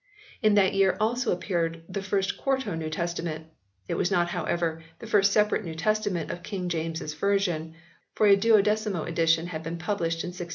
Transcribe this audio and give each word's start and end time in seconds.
In 0.41 0.55
that 0.55 0.73
year 0.73 0.97
also 0.99 1.31
appeared 1.31 1.83
the 1.87 2.01
first 2.01 2.35
quarto 2.35 2.73
New 2.73 2.89
Testament; 2.89 3.45
it 3.87 3.93
was 3.93 4.09
not 4.09 4.29
however 4.29 4.83
the 4.97 5.05
first 5.05 5.31
separate 5.31 5.63
New 5.63 5.75
Testament 5.75 6.31
of 6.31 6.41
King 6.41 6.69
James 6.69 7.03
s 7.03 7.13
Version, 7.13 7.75
for 8.15 8.25
a 8.25 8.35
duodecimo 8.35 9.07
edition 9.07 9.45
had 9.45 9.61
been 9.61 9.77
published 9.77 10.23
in 10.23 10.29
1611. 10.29 10.49